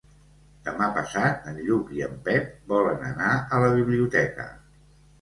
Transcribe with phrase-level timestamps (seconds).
[0.69, 4.53] Demà passat en Lluc i en Pep volen anar a la biblioteca.